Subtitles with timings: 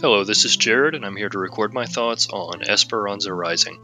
[0.00, 3.80] Hello, this is Jared, and I'm here to record my thoughts on Esperanza Rising.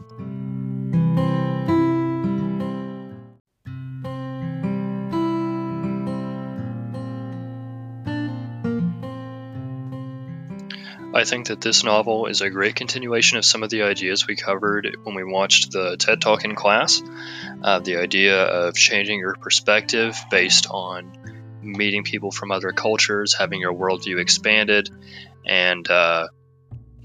[11.13, 14.37] I think that this novel is a great continuation of some of the ideas we
[14.37, 17.01] covered when we watched the TED Talk in class.
[17.61, 21.11] Uh, the idea of changing your perspective based on
[21.65, 24.89] meeting people from other cultures, having your worldview expanded,
[25.45, 26.27] and uh,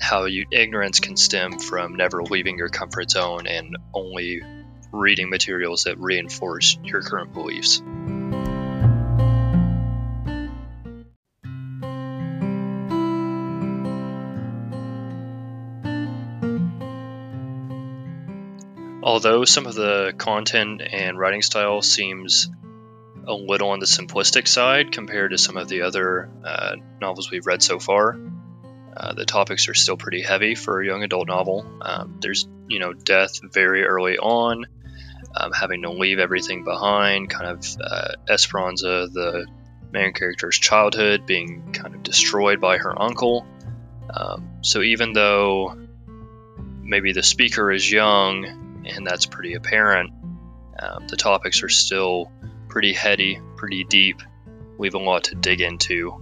[0.01, 4.43] how you, ignorance can stem from never leaving your comfort zone and only
[4.93, 7.83] reading materials that reinforce your current beliefs.
[19.03, 22.49] Although some of the content and writing style seems
[23.31, 27.47] a little on the simplistic side compared to some of the other uh, novels we've
[27.47, 28.19] read so far,
[28.97, 31.65] uh, the topics are still pretty heavy for a young adult novel.
[31.81, 34.67] Um, there's, you know, death very early on,
[35.35, 39.47] um, having to leave everything behind, kind of uh, Esperanza, the
[39.93, 43.47] main character's childhood, being kind of destroyed by her uncle.
[44.13, 45.77] Um, so even though
[46.83, 50.13] maybe the speaker is young and that's pretty apparent.
[50.79, 52.31] Um, the topics are still
[52.71, 54.23] pretty heady, pretty deep.
[54.79, 56.15] We have a lot to dig into.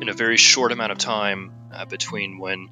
[0.00, 2.68] In a very short amount of time uh, between when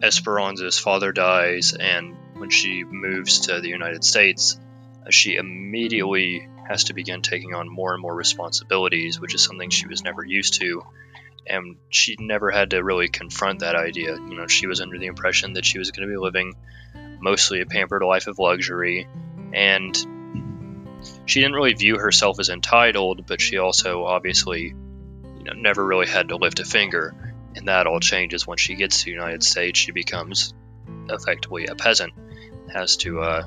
[0.00, 4.60] Esperanza's father dies and when she moves to the United States,
[5.04, 9.70] uh, she immediately has to begin taking on more and more responsibilities, which is something
[9.70, 10.84] she was never used to.
[11.46, 14.14] And she never had to really confront that idea.
[14.14, 16.54] You know, she was under the impression that she was going to be living
[17.20, 19.08] mostly a pampered life of luxury.
[19.52, 19.96] And
[21.26, 26.06] she didn't really view herself as entitled, but she also obviously, you know, never really
[26.06, 27.34] had to lift a finger.
[27.56, 29.78] And that all changes when she gets to the United States.
[29.78, 30.54] She becomes
[31.08, 32.12] effectively a peasant,
[32.72, 33.46] has to uh,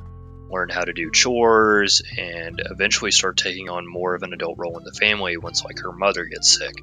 [0.50, 4.78] learn how to do chores, and eventually start taking on more of an adult role
[4.78, 6.74] in the family once like her mother gets sick.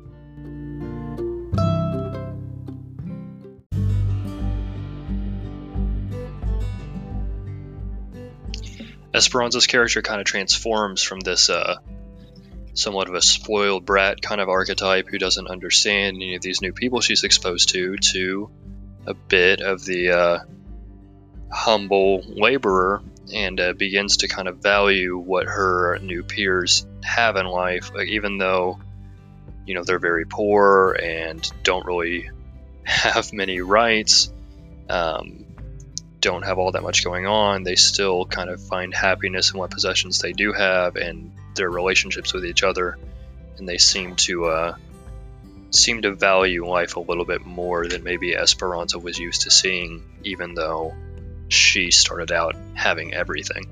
[9.20, 11.76] Esperanza's character kind of transforms from this uh,
[12.72, 16.72] somewhat of a spoiled brat kind of archetype who doesn't understand any of these new
[16.72, 18.50] people she's exposed to to
[19.06, 20.38] a bit of the uh,
[21.52, 23.02] humble laborer
[23.34, 28.08] and uh, begins to kind of value what her new peers have in life, like,
[28.08, 28.80] even though
[29.66, 32.30] you know they're very poor and don't really
[32.84, 34.32] have many rights,
[34.88, 35.44] um,
[36.20, 37.62] don't have all that much going on.
[37.62, 42.32] They still kind of find happiness in what possessions they do have and their relationships
[42.32, 42.98] with each other,
[43.58, 44.74] and they seem to uh,
[45.70, 50.02] seem to value life a little bit more than maybe Esperanza was used to seeing,
[50.24, 50.94] even though
[51.48, 53.68] she started out having everything.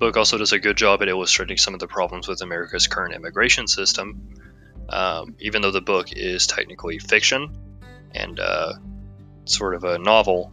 [0.00, 3.14] Book also does a good job at illustrating some of the problems with America's current
[3.14, 4.34] immigration system.
[4.88, 7.56] Um, even though the book is technically fiction
[8.12, 8.72] and uh,
[9.44, 10.52] sort of a novel,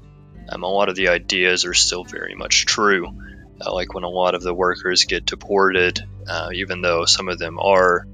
[0.50, 3.08] um, a lot of the ideas are still very much true.
[3.60, 7.40] Uh, like when a lot of the workers get deported, uh, even though some of
[7.40, 8.06] them are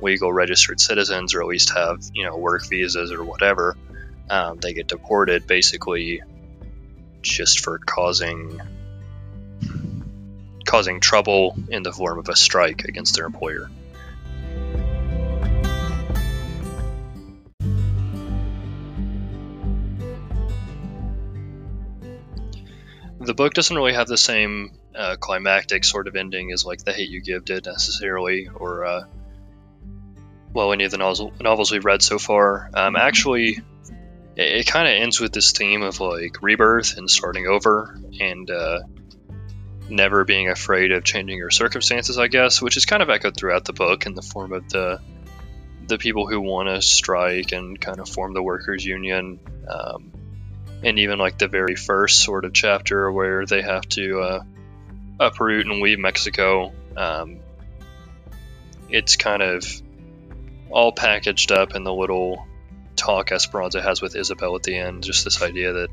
[0.00, 3.74] legal registered citizens or at least have you know work visas or whatever
[4.28, 6.20] um, they get deported basically
[7.22, 8.60] just for causing
[10.74, 13.70] causing trouble in the form of a strike against their employer
[23.20, 26.92] the book doesn't really have the same uh, climactic sort of ending as like the
[26.92, 29.04] hate you give did necessarily or uh,
[30.52, 32.70] well, any of the novels, novels we've read so far.
[32.74, 33.60] Um, actually,
[34.36, 38.48] it, it kind of ends with this theme of like rebirth and starting over and
[38.50, 38.80] uh,
[39.88, 43.64] never being afraid of changing your circumstances, I guess, which is kind of echoed throughout
[43.64, 45.00] the book in the form of the
[45.86, 49.38] the people who want to strike and kind of form the workers' union,
[49.68, 50.12] um,
[50.82, 54.44] and even like the very first sort of chapter where they have to uh,
[55.20, 56.72] uproot and leave Mexico.
[56.96, 57.40] Um,
[58.88, 59.66] it's kind of
[60.70, 62.46] all packaged up in the little
[62.96, 65.04] talk Esperanza has with Isabel at the end.
[65.04, 65.88] Just this idea that,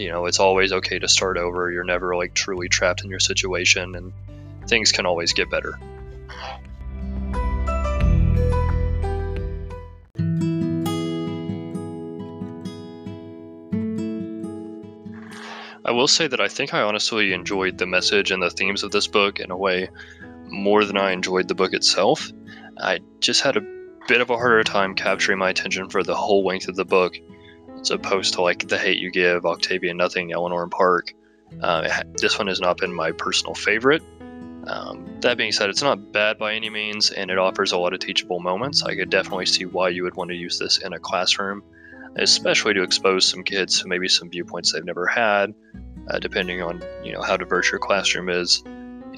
[0.00, 1.70] you know, it's always okay to start over.
[1.70, 4.12] You're never like truly trapped in your situation, and
[4.66, 5.78] things can always get better.
[15.84, 18.92] I will say that I think I honestly enjoyed the message and the themes of
[18.92, 19.90] this book in a way
[20.46, 22.30] more than I enjoyed the book itself.
[22.78, 23.66] I just had a
[24.08, 27.18] bit of a harder time capturing my attention for the whole length of the book
[27.80, 31.14] as opposed to like The Hate You Give, Octavia Nothing, Eleanor and Park.
[31.60, 34.02] Uh, this one has not been my personal favorite.
[34.66, 37.92] Um, that being said, it's not bad by any means, and it offers a lot
[37.92, 38.82] of teachable moments.
[38.82, 41.62] I could definitely see why you would want to use this in a classroom,
[42.16, 45.54] especially to expose some kids to maybe some viewpoints they've never had,
[46.08, 48.62] uh, depending on you know how diverse your classroom is,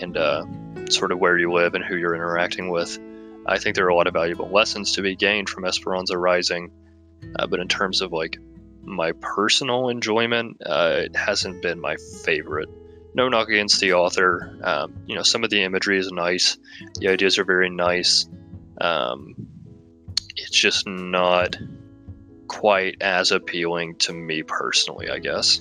[0.00, 0.44] and uh,
[0.88, 2.99] sort of where you live and who you're interacting with.
[3.47, 6.70] I think there are a lot of valuable lessons to be gained from Esperanza Rising,
[7.38, 8.38] uh, but in terms of like
[8.82, 12.69] my personal enjoyment, uh, it hasn't been my favorite.
[13.14, 14.58] No knock against the author.
[14.62, 16.56] Um, you know, some of the imagery is nice.
[16.96, 18.26] The ideas are very nice.
[18.81, 19.34] Um,
[20.37, 21.56] it's just not
[22.49, 25.61] quite as appealing to me personally, I guess.